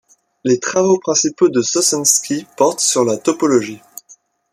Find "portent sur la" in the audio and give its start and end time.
2.57-3.17